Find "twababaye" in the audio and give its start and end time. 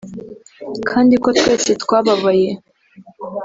1.83-2.49